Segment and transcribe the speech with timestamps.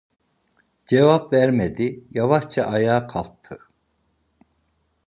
[0.85, 3.59] Cevap vermedi, yavaşça ayağa kalktı.